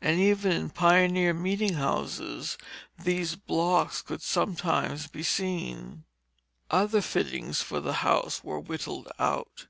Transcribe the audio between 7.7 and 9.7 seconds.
the house were whittled out.